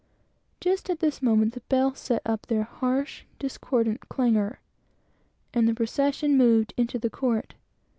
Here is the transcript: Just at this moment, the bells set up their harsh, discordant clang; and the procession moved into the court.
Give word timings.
Just 0.59 0.89
at 0.89 0.97
this 0.99 1.21
moment, 1.21 1.53
the 1.53 1.59
bells 1.69 1.99
set 1.99 2.23
up 2.25 2.47
their 2.47 2.63
harsh, 2.63 3.25
discordant 3.37 4.09
clang; 4.09 4.57
and 5.53 5.67
the 5.67 5.75
procession 5.75 6.35
moved 6.35 6.73
into 6.75 6.97
the 6.97 7.11
court. 7.11 7.53